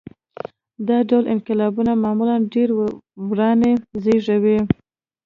[0.87, 2.73] دا ډول انقلابونه معمولاً ډېرې
[3.29, 3.73] ورانۍ
[4.03, 4.59] زېږوي.